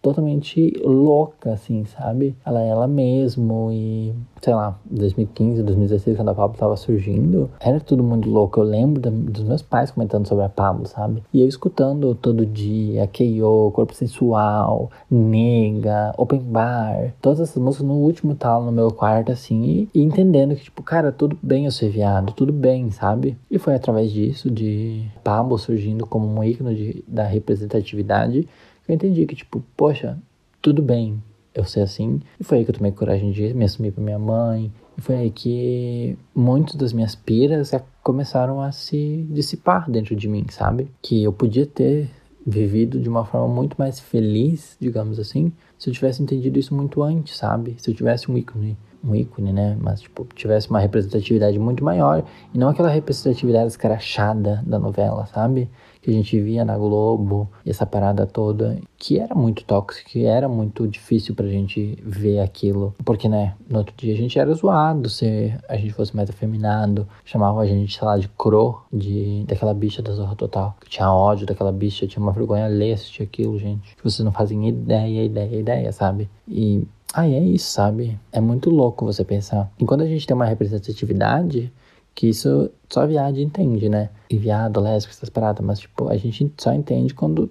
totalmente 0.02 0.74
louca, 0.84 1.54
assim, 1.54 1.86
sabe? 1.86 2.36
Ela 2.46 2.62
é 2.62 2.68
ela 2.68 2.88
mesmo 2.88 3.70
e, 3.72 4.14
sei 4.44 4.54
lá, 4.54 4.78
2015, 4.92 5.64
2016, 5.64 6.18
quando 6.18 6.28
a 6.28 6.36
Pablo 6.36 6.58
tava 6.58 6.76
surgindo, 6.76 7.50
era 7.62 7.80
tudo 7.80 8.04
muito 8.04 8.30
louco. 8.30 8.60
Eu 8.60 8.66
lembro 8.66 9.00
da, 9.00 9.10
dos 9.10 9.42
meus 9.44 9.62
pais 9.62 9.90
comentando 9.90 10.28
sobre 10.28 10.44
a 10.44 10.50
Pablo, 10.50 10.86
sabe? 10.86 11.24
E 11.34 11.42
eu 11.42 11.48
escutando 11.48 12.14
todo 12.14 12.46
dia, 12.46 13.08
K.O., 13.08 13.72
Corpo 13.72 13.94
Sensual, 13.94 14.92
Nega, 15.10 16.14
Open 16.18 16.42
Bar, 16.42 17.14
todas 17.22 17.40
essas 17.40 17.56
músicas 17.56 17.88
no 17.88 17.94
último 17.94 18.36
tal 18.36 18.62
no 18.62 18.72
meu 18.72 18.92
quarto, 18.92 19.32
assim, 19.32 19.64
e, 19.64 19.90
e 19.96 20.04
entendendo 20.04 20.56
que, 20.56 20.64
tipo, 20.66 20.84
cara, 20.84 21.14
tudo 21.14 21.38
bem 21.42 21.64
eu 21.64 21.72
ser 21.72 21.88
viado, 21.88 22.34
tudo 22.34 22.52
bem, 22.52 22.92
sabe? 22.92 23.38
E 23.50 23.58
foi 23.58 23.76
através 23.76 24.12
disso, 24.12 24.52
de 24.52 25.06
Pablo 25.24 25.58
surgindo 25.58 26.06
como 26.06 26.28
um 26.28 26.44
ícone 26.44 26.76
de, 26.76 27.06
da 27.08 27.24
representatividade, 27.24 28.46
eu 28.90 28.94
entendi 28.94 29.26
que, 29.26 29.38
tipo, 29.38 29.64
poxa, 29.78 30.18
tudo 30.62 30.82
bem 30.82 31.22
eu 31.54 31.66
ser 31.66 31.82
assim. 31.82 32.20
E 32.40 32.44
foi 32.44 32.60
aí 32.60 32.66
que 32.66 32.72
eu 32.72 32.76
tomei 32.76 32.92
coragem 32.92 33.32
de 33.32 33.54
me 33.54 33.66
assumir 33.66 33.92
pra 33.92 34.04
minha 34.04 34.20
mãe. 34.20 34.72
E 34.98 35.02
foi 35.02 35.16
aí 35.16 35.32
que 35.32 36.18
muitas 36.36 36.76
das 36.76 36.94
minhas 36.94 37.16
piras 37.16 37.72
começaram 38.02 38.62
a 38.62 38.72
se 38.72 39.26
dissipar 39.30 39.90
dentro 39.90 40.16
de 40.16 40.28
mim, 40.28 40.46
sabe? 40.50 40.90
Que 41.02 41.24
eu 41.24 41.34
podia 41.34 41.66
ter 41.66 42.10
vivido 42.46 43.00
de 43.00 43.08
uma 43.08 43.24
forma 43.26 43.48
muito 43.48 43.76
mais 43.78 44.00
feliz, 44.00 44.76
digamos 44.80 45.18
assim, 45.18 45.54
se 45.78 45.90
eu 45.90 45.94
tivesse 45.94 46.22
entendido 46.22 46.60
isso 46.60 46.76
muito 46.76 47.02
antes, 47.02 47.38
sabe? 47.38 47.76
Se 47.78 47.90
eu 47.90 47.96
tivesse 47.96 48.30
um 48.30 48.38
ícone 48.38 48.78
um 49.04 49.14
ícone, 49.14 49.52
né? 49.52 49.78
Mas, 49.80 50.02
tipo, 50.02 50.26
tivesse 50.34 50.70
uma 50.70 50.80
representatividade 50.80 51.60
muito 51.60 51.84
maior. 51.84 52.24
E 52.54 52.58
não 52.58 52.70
aquela 52.70 52.90
representatividade 52.90 53.68
escrachada 53.68 54.64
da 54.66 54.80
novela, 54.80 55.26
sabe? 55.28 55.70
Que 56.04 56.12
a 56.12 56.14
gente 56.14 56.40
via 56.40 56.64
na 56.64 56.78
Globo, 56.78 57.50
essa 57.66 57.86
parada 57.86 58.28
toda, 58.28 58.78
que 58.98 59.20
era 59.20 59.34
muito 59.34 59.64
tóxica, 59.64 60.10
que 60.10 60.26
era 60.26 60.48
muito 60.48 60.88
difícil 60.88 61.34
pra 61.34 61.48
gente 61.48 61.98
ver 62.06 62.40
aquilo. 62.40 62.94
Porque, 63.04 63.28
né, 63.28 63.56
no 63.68 63.80
outro 63.80 63.96
dia 63.98 64.14
a 64.14 64.18
gente 64.18 64.38
era 64.38 64.54
zoado 64.54 65.10
se 65.10 65.52
a 65.68 65.76
gente 65.76 65.94
fosse 65.94 66.16
mais 66.16 66.30
afeminado. 66.30 67.08
Chamavam 67.26 67.62
a 67.62 67.66
gente, 67.66 67.98
sei 67.98 68.06
lá, 68.06 68.18
de 68.18 68.28
cro, 68.28 68.82
de, 68.92 69.44
daquela 69.48 69.74
bicha 69.74 70.02
da 70.02 70.14
Zorra 70.14 70.36
Total. 70.36 70.76
Que 70.80 70.90
tinha 70.90 71.12
ódio 71.12 71.48
daquela 71.48 71.72
bicha, 71.72 72.06
tinha 72.06 72.22
uma 72.22 72.32
vergonha 72.32 72.68
assistir 72.94 73.24
aquilo, 73.24 73.58
gente. 73.58 73.96
Que 73.96 74.04
vocês 74.04 74.24
não 74.24 74.32
fazem 74.32 74.68
ideia, 74.68 75.24
ideia, 75.24 75.60
ideia, 75.60 75.92
sabe? 75.92 76.30
E 76.48 76.86
ah, 77.14 77.28
é 77.28 77.40
isso, 77.40 77.70
sabe? 77.70 78.20
É 78.32 78.42
muito 78.42 78.70
louco 78.70 79.06
você 79.06 79.24
pensar. 79.24 79.72
E 79.80 79.86
quando 79.86 80.02
a 80.02 80.08
gente 80.08 80.26
tem 80.26 80.36
uma 80.36 80.46
representatividade, 80.46 81.72
que 82.16 82.28
isso 82.28 82.70
só 82.90 83.08
viado 83.08 83.40
entende, 83.40 83.90
né? 83.90 84.10
E 84.30 84.38
viado, 84.38 84.80
lésbico, 84.80 85.16
essas 85.16 85.30
paradas, 85.30 85.66
mas 85.66 85.80
tipo, 85.80 86.08
a 86.10 86.18
gente 86.18 86.52
só 86.58 86.74
entende 86.74 87.14
quando 87.14 87.50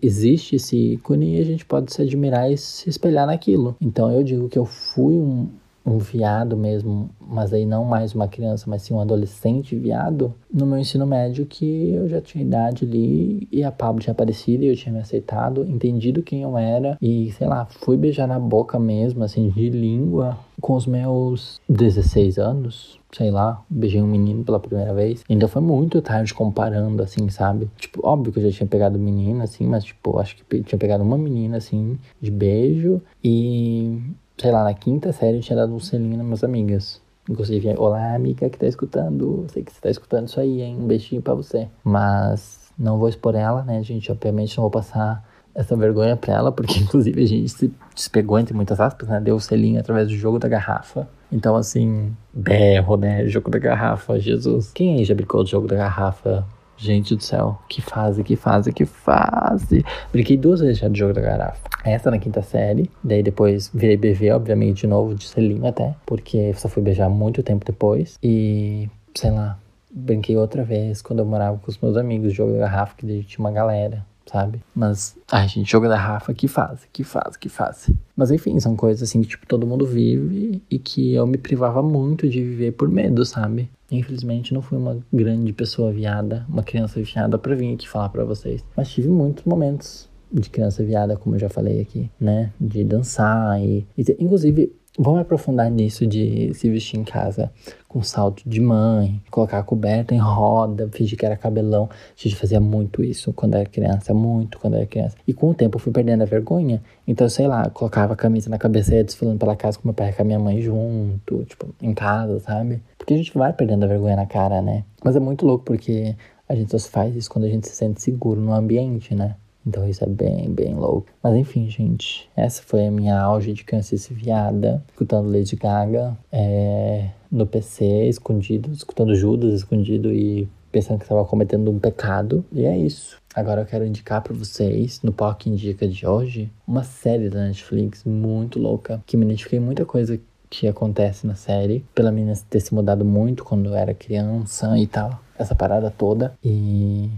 existe 0.00 0.56
esse 0.56 0.94
ícone 0.94 1.36
e 1.36 1.40
a 1.40 1.44
gente 1.44 1.64
pode 1.64 1.92
se 1.92 2.02
admirar 2.02 2.50
e 2.50 2.56
se 2.56 2.88
espelhar 2.88 3.26
naquilo. 3.26 3.76
Então 3.80 4.10
eu 4.10 4.22
digo 4.22 4.48
que 4.48 4.58
eu 4.58 4.64
fui 4.64 5.14
um, 5.14 5.48
um 5.92 5.98
viado 5.98 6.56
mesmo, 6.56 7.10
mas 7.20 7.52
aí 7.52 7.66
não 7.66 7.84
mais 7.84 8.14
uma 8.14 8.28
criança, 8.28 8.68
mas 8.68 8.82
sim 8.82 8.94
um 8.94 9.00
adolescente 9.00 9.76
viado, 9.76 10.34
no 10.52 10.66
meu 10.66 10.78
ensino 10.78 11.06
médio 11.06 11.46
que 11.46 11.90
eu 11.90 12.08
já 12.08 12.20
tinha 12.20 12.44
idade 12.44 12.84
ali 12.84 13.48
e 13.50 13.62
a 13.62 13.72
Pablo 13.72 14.00
tinha 14.00 14.12
aparecido 14.12 14.64
e 14.64 14.68
eu 14.68 14.76
tinha 14.76 14.92
me 14.92 15.00
aceitado, 15.00 15.64
entendido 15.64 16.22
quem 16.22 16.42
eu 16.42 16.56
era 16.56 16.96
e, 17.00 17.32
sei 17.32 17.46
lá, 17.46 17.66
fui 17.80 17.96
beijar 17.96 18.26
na 18.26 18.38
boca 18.38 18.78
mesmo, 18.78 19.22
assim, 19.24 19.50
de 19.50 19.70
língua 19.70 20.38
com 20.60 20.74
os 20.74 20.86
meus 20.86 21.60
16 21.68 22.38
anos, 22.38 23.00
sei 23.12 23.30
lá, 23.30 23.62
beijei 23.68 24.02
um 24.02 24.06
menino 24.06 24.44
pela 24.44 24.60
primeira 24.60 24.92
vez. 24.92 25.24
Ainda 25.28 25.48
foi 25.48 25.62
muito 25.62 26.00
tarde 26.02 26.34
comparando, 26.34 27.02
assim, 27.02 27.28
sabe? 27.28 27.70
Tipo, 27.76 28.06
óbvio 28.06 28.32
que 28.32 28.38
eu 28.38 28.50
já 28.50 28.56
tinha 28.56 28.66
pegado 28.66 28.98
menina, 28.98 29.44
assim, 29.44 29.66
mas, 29.66 29.84
tipo, 29.84 30.18
acho 30.18 30.36
que 30.36 30.62
tinha 30.62 30.78
pegado 30.78 31.02
uma 31.02 31.16
menina, 31.16 31.56
assim, 31.56 31.98
de 32.20 32.30
beijo. 32.30 33.00
E, 33.24 33.98
sei 34.40 34.50
lá, 34.50 34.64
na 34.64 34.72
quinta 34.72 35.12
série 35.12 35.36
eu 35.36 35.42
tinha 35.42 35.56
dado 35.56 35.74
um 35.74 35.78
selinho 35.78 36.16
nas 36.16 36.24
minhas 36.24 36.44
amigas. 36.44 37.02
Inclusive, 37.28 37.74
olá, 37.76 38.14
amiga 38.14 38.48
que 38.48 38.58
tá 38.58 38.66
escutando. 38.66 39.46
Sei 39.52 39.62
que 39.62 39.70
você 39.70 39.80
tá 39.80 39.90
escutando 39.90 40.28
isso 40.28 40.40
aí, 40.40 40.62
hein? 40.62 40.78
Um 40.80 40.86
beijinho 40.86 41.20
pra 41.20 41.34
você. 41.34 41.68
Mas 41.84 42.72
não 42.78 42.98
vou 42.98 43.08
expor 43.08 43.34
ela, 43.34 43.62
né, 43.62 43.82
gente? 43.82 44.10
Obviamente 44.10 44.56
não 44.56 44.62
vou 44.62 44.70
passar 44.70 45.22
essa 45.54 45.76
vergonha 45.76 46.16
pra 46.16 46.32
ela, 46.32 46.50
porque 46.50 46.78
inclusive 46.80 47.22
a 47.22 47.26
gente 47.26 47.50
se 47.50 47.72
despegou 47.94 48.38
entre 48.38 48.54
muitas 48.54 48.80
aspas, 48.80 49.08
né? 49.08 49.20
Deu 49.20 49.36
o 49.36 49.40
selinho 49.40 49.78
através 49.78 50.08
do 50.08 50.14
jogo 50.14 50.38
da 50.38 50.48
garrafa. 50.48 51.06
Então, 51.30 51.54
assim, 51.54 52.10
berro, 52.32 52.96
né? 52.96 53.26
Jogo 53.26 53.50
da 53.50 53.58
garrafa, 53.58 54.18
Jesus. 54.18 54.72
Quem 54.72 54.96
aí 54.96 55.04
já 55.04 55.14
brincou 55.14 55.44
do 55.44 55.50
jogo 55.50 55.68
da 55.68 55.76
garrafa? 55.76 56.46
Gente 56.80 57.14
do 57.14 57.22
céu, 57.22 57.58
que 57.68 57.82
fase, 57.82 58.24
que 58.24 58.36
fase, 58.36 58.72
que 58.72 58.86
fase. 58.86 59.84
Brinquei 60.10 60.38
duas 60.38 60.60
vezes 60.60 60.78
já 60.78 60.88
do 60.88 60.96
jogo 60.96 61.12
da 61.12 61.20
garrafa. 61.20 61.60
Essa 61.84 62.10
na 62.10 62.18
quinta 62.18 62.40
série, 62.40 62.90
daí 63.04 63.22
depois 63.22 63.70
virei 63.74 63.98
BV, 63.98 64.30
obviamente, 64.30 64.80
de 64.80 64.86
novo, 64.86 65.14
de 65.14 65.28
selinho 65.28 65.66
até, 65.66 65.94
porque 66.06 66.54
só 66.54 66.68
fui 66.68 66.82
beijar 66.82 67.10
muito 67.10 67.42
tempo 67.42 67.66
depois. 67.66 68.18
E, 68.22 68.88
sei 69.14 69.30
lá, 69.30 69.58
brinquei 69.90 70.38
outra 70.38 70.64
vez 70.64 71.02
quando 71.02 71.18
eu 71.18 71.26
morava 71.26 71.58
com 71.58 71.70
os 71.70 71.78
meus 71.78 71.98
amigos, 71.98 72.32
jogo 72.32 72.52
da 72.52 72.60
garrafa, 72.60 72.96
que 72.96 73.24
tinha 73.24 73.44
uma 73.44 73.52
galera 73.52 74.08
sabe? 74.30 74.62
Mas, 74.74 75.16
ai, 75.30 75.48
gente, 75.48 75.70
jogo 75.70 75.88
da 75.88 75.96
Rafa, 75.96 76.32
que 76.32 76.46
fase, 76.46 76.86
que 76.92 77.02
fase, 77.02 77.36
que 77.38 77.48
fase. 77.48 77.96
Mas 78.16 78.30
enfim, 78.30 78.58
são 78.60 78.76
coisas 78.76 79.08
assim 79.08 79.20
que, 79.22 79.28
tipo, 79.28 79.46
todo 79.46 79.66
mundo 79.66 79.84
vive 79.84 80.62
e 80.70 80.78
que 80.78 81.14
eu 81.14 81.26
me 81.26 81.36
privava 81.36 81.82
muito 81.82 82.28
de 82.28 82.40
viver 82.40 82.72
por 82.72 82.88
medo, 82.88 83.24
sabe? 83.24 83.68
Infelizmente, 83.90 84.54
não 84.54 84.62
fui 84.62 84.78
uma 84.78 84.98
grande 85.12 85.52
pessoa 85.52 85.92
viada, 85.92 86.46
uma 86.48 86.62
criança 86.62 87.00
viada 87.00 87.38
pra 87.38 87.54
vir 87.54 87.74
aqui 87.74 87.88
falar 87.88 88.08
pra 88.08 88.24
vocês. 88.24 88.64
Mas 88.76 88.90
tive 88.90 89.08
muitos 89.08 89.44
momentos 89.44 90.08
de 90.32 90.48
criança 90.48 90.84
viada, 90.84 91.16
como 91.16 91.34
eu 91.34 91.40
já 91.40 91.48
falei 91.48 91.80
aqui, 91.80 92.10
né? 92.20 92.52
De 92.60 92.84
dançar 92.84 93.60
e. 93.60 93.86
e 93.98 94.04
inclusive, 94.18 94.72
Vamos 94.98 95.20
aprofundar 95.20 95.70
nisso 95.70 96.04
de 96.04 96.52
se 96.52 96.68
vestir 96.68 96.98
em 96.98 97.04
casa 97.04 97.50
com 97.88 98.02
salto 98.02 98.42
de 98.44 98.60
mãe, 98.60 99.22
colocar 99.30 99.58
a 99.58 99.62
coberta 99.62 100.14
em 100.14 100.18
roda, 100.18 100.88
fingir 100.92 101.16
que 101.16 101.24
era 101.24 101.36
cabelão. 101.36 101.88
A 101.90 102.22
gente 102.22 102.34
fazia 102.36 102.60
muito 102.60 103.02
isso 103.02 103.32
quando 103.32 103.54
era 103.54 103.64
criança, 103.64 104.12
muito 104.12 104.58
quando 104.58 104.74
era 104.74 104.84
criança. 104.84 105.16
E 105.26 105.32
com 105.32 105.50
o 105.50 105.54
tempo 105.54 105.76
eu 105.76 105.80
fui 105.80 105.92
perdendo 105.92 106.22
a 106.22 106.26
vergonha. 106.26 106.82
Então, 107.06 107.28
sei 107.28 107.46
lá, 107.46 107.70
colocava 107.70 108.12
a 108.12 108.16
camisa 108.16 108.50
na 108.50 108.58
cabeça 108.58 108.92
e 108.92 108.98
ia 108.98 109.04
desfilando 109.04 109.38
pela 109.38 109.56
casa 109.56 109.78
com 109.78 109.88
meu 109.88 109.94
pai 109.94 110.10
e 110.10 110.12
com 110.12 110.22
a 110.22 110.24
minha 110.24 110.38
mãe 110.38 110.60
junto, 110.60 111.44
tipo, 111.44 111.74
em 111.80 111.94
casa, 111.94 112.40
sabe? 112.40 112.82
Porque 113.00 113.14
a 113.14 113.16
gente 113.16 113.32
vai 113.32 113.50
perdendo 113.50 113.84
a 113.84 113.88
vergonha 113.88 114.14
na 114.14 114.26
cara, 114.26 114.60
né? 114.60 114.84
Mas 115.02 115.16
é 115.16 115.20
muito 115.20 115.46
louco 115.46 115.64
porque 115.64 116.14
a 116.46 116.54
gente 116.54 116.70
só 116.70 116.78
faz 116.90 117.16
isso 117.16 117.30
quando 117.30 117.46
a 117.46 117.48
gente 117.48 117.66
se 117.66 117.74
sente 117.74 118.02
seguro 118.02 118.38
no 118.38 118.52
ambiente, 118.52 119.14
né? 119.14 119.36
Então 119.66 119.88
isso 119.88 120.04
é 120.04 120.06
bem, 120.06 120.50
bem 120.50 120.74
louco. 120.74 121.06
Mas 121.22 121.34
enfim, 121.34 121.66
gente, 121.70 122.28
essa 122.36 122.62
foi 122.62 122.86
a 122.86 122.90
minha 122.90 123.18
auge 123.18 123.54
de 123.54 123.64
câncer 123.64 123.96
viada, 124.10 124.84
escutando 124.92 125.32
Lady 125.32 125.56
Gaga 125.56 126.14
é, 126.30 127.08
no 127.32 127.46
PC, 127.46 128.06
escondido, 128.06 128.70
escutando 128.70 129.14
Judas 129.14 129.54
escondido 129.54 130.12
e 130.12 130.46
pensando 130.70 130.98
que 130.98 131.04
estava 131.04 131.24
cometendo 131.24 131.70
um 131.70 131.78
pecado. 131.78 132.44
E 132.52 132.66
é 132.66 132.76
isso. 132.76 133.16
Agora 133.34 133.62
eu 133.62 133.66
quero 133.66 133.86
indicar 133.86 134.20
para 134.20 134.34
vocês, 134.34 135.00
no 135.02 135.12
POC 135.12 135.48
Indica 135.48 135.88
de 135.88 136.06
hoje, 136.06 136.50
uma 136.66 136.82
série 136.82 137.30
da 137.30 137.46
Netflix 137.46 138.04
muito 138.04 138.58
louca, 138.58 139.02
que 139.06 139.16
me 139.16 139.24
identifiquei 139.24 139.58
muita 139.58 139.86
coisa 139.86 140.20
que 140.50 140.66
acontece 140.66 141.26
na 141.26 141.36
série, 141.36 141.84
pela 141.94 142.10
menina 142.10 142.34
ter 142.50 142.60
se 142.60 142.74
mudado 142.74 143.04
muito 143.04 143.44
quando 143.44 143.72
era 143.74 143.94
criança 143.94 144.76
e 144.76 144.86
tal, 144.86 145.20
essa 145.38 145.54
parada 145.54 145.90
toda. 145.90 146.34
E 146.44 147.08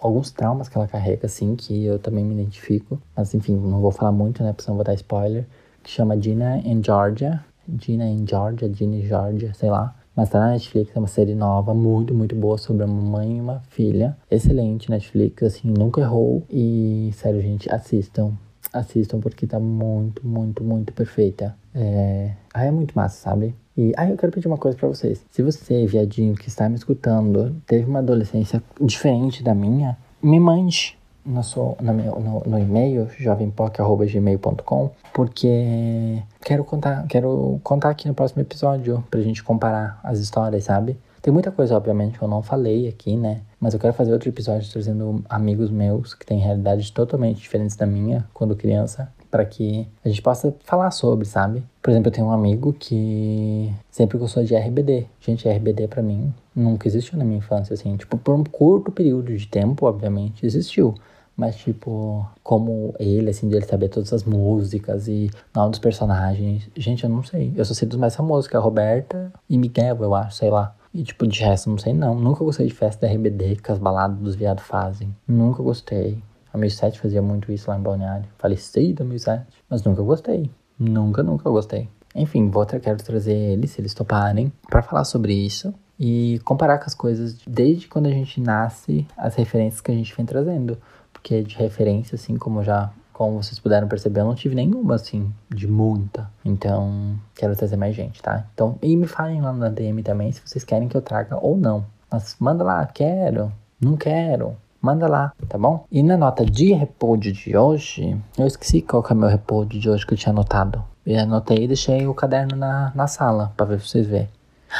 alguns 0.00 0.30
traumas 0.30 0.68
que 0.68 0.76
ela 0.76 0.88
carrega, 0.88 1.26
assim, 1.26 1.54
que 1.54 1.84
eu 1.84 1.98
também 1.98 2.24
me 2.24 2.34
identifico. 2.34 3.00
Mas, 3.14 3.34
enfim, 3.34 3.54
não 3.54 3.80
vou 3.80 3.92
falar 3.92 4.12
muito, 4.12 4.42
né? 4.42 4.52
Porque 4.52 4.64
senão 4.64 4.76
vou 4.76 4.84
dar 4.84 4.94
spoiler. 4.94 5.46
Que 5.82 5.90
chama 5.90 6.20
Gina 6.20 6.58
in 6.58 6.82
Georgia. 6.82 7.44
Gina 7.78 8.08
in 8.08 8.26
Georgia, 8.26 8.72
Gina 8.72 8.96
in 8.96 9.06
Georgia, 9.06 9.54
sei 9.54 9.70
lá. 9.70 9.94
Mas 10.16 10.28
tá 10.28 10.40
na 10.40 10.50
Netflix, 10.50 10.90
é 10.94 10.98
uma 10.98 11.06
série 11.06 11.34
nova, 11.34 11.72
muito, 11.72 12.12
muito 12.12 12.34
boa, 12.34 12.58
sobre 12.58 12.84
uma 12.84 13.00
mãe 13.00 13.38
e 13.38 13.40
uma 13.40 13.60
filha. 13.70 14.16
Excelente 14.30 14.90
Netflix, 14.90 15.42
assim, 15.42 15.68
nunca 15.70 16.00
errou. 16.00 16.44
E, 16.50 17.10
sério, 17.14 17.40
gente, 17.40 17.72
assistam. 17.72 18.32
Assistam, 18.72 19.20
porque 19.20 19.46
tá 19.46 19.58
muito, 19.58 20.26
muito, 20.26 20.62
muito 20.62 20.92
perfeita. 20.92 21.56
É... 21.74 22.32
Ah, 22.52 22.64
é 22.64 22.70
muito 22.70 22.92
massa, 22.94 23.30
sabe? 23.30 23.54
E 23.76 23.92
aí 23.96 24.10
eu 24.10 24.16
quero 24.16 24.32
pedir 24.32 24.46
uma 24.46 24.58
coisa 24.58 24.76
para 24.76 24.88
vocês. 24.88 25.24
Se 25.30 25.42
você, 25.42 25.86
viadinho, 25.86 26.34
que 26.34 26.48
está 26.48 26.68
me 26.68 26.74
escutando, 26.74 27.56
teve 27.66 27.88
uma 27.88 28.00
adolescência 28.00 28.62
diferente 28.80 29.42
da 29.42 29.54
minha, 29.54 29.96
me 30.22 30.38
mande 30.38 30.98
no, 31.24 31.42
seu, 31.42 31.76
no, 31.80 31.92
no, 31.92 32.42
no 32.46 32.58
e-mail, 32.58 33.08
jovempoc.gmail.com, 33.18 34.90
porque 35.12 36.22
quero 36.42 36.64
contar, 36.64 37.06
quero 37.06 37.60
contar 37.62 37.90
aqui 37.90 38.08
no 38.08 38.14
próximo 38.14 38.42
episódio 38.42 39.04
pra 39.10 39.20
gente 39.20 39.42
comparar 39.42 40.00
as 40.02 40.18
histórias, 40.18 40.64
sabe? 40.64 40.98
Tem 41.22 41.32
muita 41.32 41.50
coisa, 41.50 41.76
obviamente, 41.76 42.18
que 42.18 42.24
eu 42.24 42.28
não 42.28 42.42
falei 42.42 42.88
aqui, 42.88 43.16
né? 43.16 43.42
Mas 43.60 43.74
eu 43.74 43.80
quero 43.80 43.92
fazer 43.92 44.12
outro 44.12 44.28
episódio 44.28 44.70
trazendo 44.70 45.22
amigos 45.28 45.70
meus 45.70 46.14
que 46.14 46.24
têm 46.24 46.38
realidades 46.38 46.90
totalmente 46.90 47.40
diferentes 47.40 47.76
da 47.76 47.86
minha 47.86 48.26
quando 48.32 48.56
criança 48.56 49.12
para 49.30 49.44
que 49.44 49.86
a 50.04 50.08
gente 50.08 50.20
possa 50.20 50.54
falar 50.64 50.90
sobre, 50.90 51.24
sabe? 51.24 51.62
Por 51.80 51.90
exemplo, 51.90 52.08
eu 52.08 52.12
tenho 52.12 52.26
um 52.26 52.32
amigo 52.32 52.72
que 52.72 53.72
sempre 53.90 54.18
gostou 54.18 54.42
de 54.42 54.54
RBD. 54.56 55.06
Gente, 55.20 55.48
RBD 55.48 55.86
para 55.88 56.02
mim 56.02 56.34
nunca 56.54 56.88
existiu 56.88 57.16
na 57.16 57.24
minha 57.24 57.38
infância, 57.38 57.72
assim. 57.74 57.96
Tipo, 57.96 58.18
por 58.18 58.34
um 58.34 58.42
curto 58.42 58.90
período 58.90 59.36
de 59.36 59.46
tempo, 59.46 59.86
obviamente, 59.86 60.44
existiu. 60.44 60.94
Mas, 61.36 61.56
tipo, 61.56 62.28
como 62.42 62.94
ele, 62.98 63.30
assim, 63.30 63.48
de 63.48 63.56
ele 63.56 63.64
saber 63.64 63.88
todas 63.88 64.12
as 64.12 64.24
músicas 64.24 65.08
e 65.08 65.30
nome 65.54 65.70
dos 65.70 65.78
personagens. 65.78 66.68
Gente, 66.76 67.04
eu 67.04 67.08
não 67.08 67.22
sei. 67.22 67.52
Eu 67.56 67.64
só 67.64 67.72
sei 67.72 67.88
dos 67.88 67.98
mais 67.98 68.14
famosos, 68.14 68.48
que 68.48 68.56
é 68.56 68.58
a 68.58 68.62
Roberta 68.62 69.32
e 69.48 69.56
Miguel, 69.56 69.96
eu 70.02 70.14
acho, 70.14 70.36
sei 70.36 70.50
lá. 70.50 70.74
E, 70.92 71.02
tipo, 71.04 71.26
de 71.26 71.40
resto, 71.42 71.70
não 71.70 71.78
sei 71.78 71.92
não. 71.92 72.14
Nunca 72.14 72.44
gostei 72.44 72.66
de 72.66 72.74
festa 72.74 73.06
da 73.06 73.12
RBD 73.12 73.56
que 73.56 73.70
as 73.70 73.78
baladas 73.78 74.18
dos 74.18 74.34
viados 74.34 74.64
fazem. 74.64 75.14
Nunca 75.26 75.62
gostei. 75.62 76.22
A 76.52 76.58
1007 76.58 77.00
fazia 77.00 77.22
muito 77.22 77.52
isso 77.52 77.70
lá 77.70 77.78
em 77.78 77.82
Balneário. 77.82 78.26
Faleci 78.38 78.92
da 78.92 79.04
1007, 79.04 79.46
mas 79.68 79.84
nunca 79.84 80.02
gostei. 80.02 80.50
Nunca, 80.78 81.22
nunca 81.22 81.48
gostei. 81.48 81.88
Enfim, 82.14 82.50
vou 82.50 82.66
tra 82.66 82.80
quero 82.80 83.02
trazer 83.02 83.32
eles, 83.32 83.70
se 83.70 83.80
eles 83.80 83.94
toparem, 83.94 84.52
para 84.68 84.82
falar 84.82 85.04
sobre 85.04 85.32
isso 85.32 85.72
e 85.98 86.40
comparar 86.44 86.78
com 86.78 86.86
as 86.86 86.94
coisas 86.94 87.38
desde 87.46 87.86
quando 87.86 88.06
a 88.06 88.10
gente 88.10 88.40
nasce, 88.40 89.06
as 89.16 89.36
referências 89.36 89.80
que 89.80 89.92
a 89.92 89.94
gente 89.94 90.16
vem 90.16 90.26
trazendo. 90.26 90.76
Porque 91.12 91.42
de 91.42 91.56
referência, 91.56 92.16
assim, 92.16 92.36
como 92.36 92.64
já 92.64 92.90
como 93.20 93.42
vocês 93.42 93.58
puderam 93.58 93.86
perceber, 93.86 94.20
eu 94.20 94.24
não 94.24 94.34
tive 94.34 94.54
nenhuma, 94.54 94.94
assim, 94.94 95.30
de 95.50 95.68
muita. 95.68 96.30
Então, 96.42 97.18
quero 97.34 97.54
trazer 97.54 97.76
mais 97.76 97.94
gente, 97.94 98.22
tá? 98.22 98.46
Então, 98.54 98.78
e 98.80 98.96
me 98.96 99.06
falem 99.06 99.42
lá 99.42 99.52
na 99.52 99.68
DM 99.68 100.02
também 100.02 100.32
se 100.32 100.40
vocês 100.42 100.64
querem 100.64 100.88
que 100.88 100.96
eu 100.96 101.02
traga 101.02 101.36
ou 101.36 101.54
não. 101.54 101.84
Mas 102.10 102.34
manda 102.40 102.64
lá, 102.64 102.86
quero, 102.86 103.52
não 103.78 103.94
quero 103.94 104.56
manda 104.80 105.06
lá, 105.06 105.34
tá 105.46 105.58
bom? 105.58 105.84
E 105.92 106.02
na 106.02 106.16
nota 106.16 106.46
de 106.46 106.72
repouso 106.72 107.30
de 107.30 107.54
hoje, 107.54 108.18
eu 108.38 108.46
esqueci 108.46 108.80
qual 108.80 109.02
que 109.02 109.12
é 109.12 109.14
meu 109.14 109.28
repouso 109.28 109.68
de 109.68 109.90
hoje 109.90 110.06
que 110.06 110.14
eu 110.14 110.18
tinha 110.18 110.32
anotado. 110.32 110.82
Eu 111.04 111.20
anotei 111.20 111.64
e 111.64 111.66
deixei 111.66 112.06
o 112.06 112.14
caderno 112.14 112.56
na, 112.56 112.90
na 112.94 113.06
sala 113.06 113.52
para 113.54 113.66
ver 113.66 113.76
pra 113.76 113.86
vocês 113.86 114.06
verem. 114.06 114.30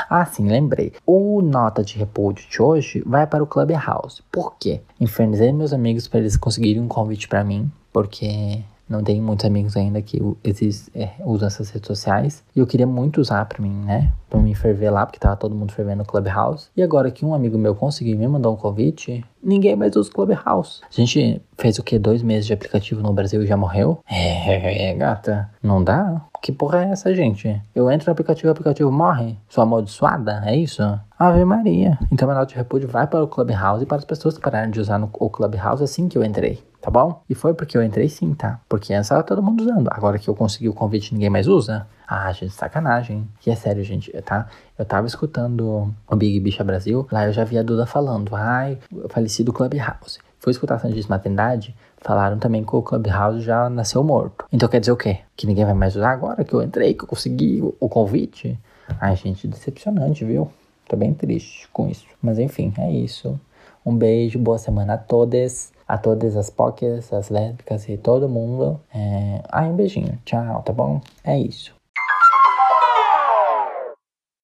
Ah, 0.08 0.24
sim, 0.24 0.48
lembrei. 0.48 0.94
O 1.04 1.42
nota 1.42 1.84
de 1.84 1.98
repouso 1.98 2.38
de 2.48 2.62
hoje 2.62 3.02
vai 3.04 3.26
para 3.26 3.44
o 3.44 3.46
Clubhouse. 3.46 4.22
Por 4.32 4.54
quê? 4.58 4.80
Infernizei 4.98 5.52
meus 5.52 5.74
amigos 5.74 6.08
para 6.08 6.20
eles 6.20 6.38
conseguirem 6.38 6.80
um 6.80 6.88
convite 6.88 7.28
para 7.28 7.44
mim, 7.44 7.70
porque 7.92 8.62
não 8.90 9.04
tenho 9.04 9.22
muitos 9.22 9.46
amigos 9.46 9.76
ainda 9.76 10.02
que 10.02 10.20
é, 10.96 11.10
usam 11.24 11.46
essas 11.46 11.70
redes 11.70 11.86
sociais. 11.86 12.42
E 12.56 12.58
eu 12.58 12.66
queria 12.66 12.88
muito 12.88 13.20
usar 13.20 13.44
pra 13.44 13.62
mim, 13.62 13.84
né? 13.84 14.12
Pra 14.28 14.40
me 14.40 14.52
ferver 14.52 14.90
lá, 14.90 15.06
porque 15.06 15.20
tava 15.20 15.36
todo 15.36 15.54
mundo 15.54 15.72
fervendo 15.72 15.98
no 15.98 16.04
Clubhouse. 16.04 16.66
E 16.76 16.82
agora 16.82 17.08
que 17.12 17.24
um 17.24 17.32
amigo 17.32 17.56
meu 17.56 17.72
conseguiu 17.74 18.18
me 18.18 18.26
mandar 18.26 18.50
um 18.50 18.56
convite, 18.56 19.24
ninguém 19.40 19.76
mais 19.76 19.94
usa 19.94 20.10
o 20.10 20.12
Clubhouse. 20.12 20.80
A 20.82 20.92
gente 20.92 21.40
fez 21.56 21.78
o 21.78 21.84
que? 21.84 22.00
Dois 22.00 22.20
meses 22.20 22.46
de 22.46 22.52
aplicativo 22.52 23.00
no 23.00 23.12
Brasil 23.12 23.40
e 23.44 23.46
já 23.46 23.56
morreu? 23.56 24.00
É, 24.10 24.92
gata. 24.94 25.48
Não 25.62 25.84
dá? 25.84 26.22
Que 26.42 26.50
porra 26.50 26.84
é 26.84 26.90
essa, 26.90 27.14
gente? 27.14 27.62
Eu 27.72 27.88
entro 27.90 28.06
no 28.06 28.12
aplicativo 28.12 28.48
e 28.48 28.50
o 28.50 28.52
aplicativo 28.52 28.90
morre? 28.90 29.38
Sou 29.48 29.62
amaldiçoada? 29.62 30.42
É 30.44 30.56
isso? 30.56 30.82
Ave 31.16 31.44
Maria. 31.44 31.96
Então, 32.10 32.28
a 32.30 32.34
nota 32.34 32.46
de 32.46 32.56
repúdio 32.56 32.88
vai 32.88 33.06
para 33.06 33.22
o 33.22 33.28
Clubhouse 33.28 33.84
e 33.84 33.86
para 33.86 33.98
as 33.98 34.04
pessoas 34.04 34.36
que 34.36 34.42
pararam 34.42 34.70
de 34.70 34.80
usar 34.80 34.98
no, 34.98 35.08
o 35.12 35.30
Clubhouse 35.30 35.84
assim 35.84 36.08
que 36.08 36.18
eu 36.18 36.24
entrei. 36.24 36.58
Tá 36.80 36.90
bom? 36.90 37.22
E 37.28 37.34
foi 37.34 37.54
porque 37.54 37.76
eu 37.76 37.82
entrei 37.82 38.08
sim, 38.08 38.34
tá? 38.34 38.60
Porque 38.68 38.92
antes 38.94 39.08
tava 39.08 39.22
todo 39.22 39.42
mundo 39.42 39.62
usando. 39.62 39.88
Agora 39.90 40.18
que 40.18 40.28
eu 40.28 40.34
consegui 40.34 40.68
o 40.68 40.74
convite 40.74 41.12
ninguém 41.12 41.30
mais 41.30 41.46
usa. 41.46 41.86
Ah, 42.06 42.32
gente, 42.32 42.52
sacanagem. 42.52 43.28
E 43.46 43.50
é 43.50 43.54
sério, 43.54 43.84
gente, 43.84 44.10
tá? 44.22 44.48
Eu 44.78 44.84
tava 44.84 45.06
escutando 45.06 45.94
o 46.08 46.16
Big 46.16 46.40
Bicha 46.40 46.64
Brasil, 46.64 47.06
lá 47.12 47.26
eu 47.26 47.32
já 47.32 47.44
vi 47.44 47.56
a 47.56 47.62
Duda 47.62 47.86
falando, 47.86 48.34
ai, 48.34 48.78
falecido 49.10 49.52
Clubhouse. 49.52 50.18
Fui 50.40 50.50
escutar 50.50 50.76
a 50.76 50.78
Santíssima 50.78 51.18
Trindade, 51.18 51.74
falaram 52.00 52.38
também 52.38 52.64
que 52.64 52.74
o 52.74 52.82
Clubhouse 52.82 53.42
já 53.42 53.68
nasceu 53.68 54.02
morto. 54.02 54.46
Então 54.50 54.68
quer 54.68 54.80
dizer 54.80 54.92
o 54.92 54.96
quê? 54.96 55.18
Que 55.36 55.46
ninguém 55.46 55.64
vai 55.64 55.74
mais 55.74 55.94
usar 55.94 56.10
agora 56.10 56.42
que 56.42 56.54
eu 56.54 56.62
entrei, 56.62 56.94
que 56.94 57.04
eu 57.04 57.08
consegui 57.08 57.62
o 57.78 57.88
convite? 57.88 58.58
Ai, 59.00 59.14
gente, 59.14 59.46
decepcionante, 59.46 60.24
viu? 60.24 60.50
Tô 60.88 60.96
bem 60.96 61.14
triste 61.14 61.68
com 61.72 61.88
isso. 61.88 62.06
Mas 62.20 62.38
enfim, 62.38 62.72
é 62.78 62.90
isso. 62.90 63.38
Um 63.86 63.94
beijo, 63.94 64.38
boa 64.38 64.58
semana 64.58 64.94
a 64.94 64.98
todas, 64.98 65.72
a 65.90 65.98
todas 65.98 66.36
as 66.36 66.48
pokers, 66.48 67.12
as 67.12 67.30
lésbicas 67.30 67.88
e 67.88 67.96
todo 67.96 68.28
mundo. 68.28 68.80
É... 68.94 69.42
Um 69.60 69.74
beijinho. 69.74 70.16
Tchau, 70.24 70.62
tá 70.62 70.72
bom? 70.72 71.00
É 71.24 71.36
isso. 71.36 71.79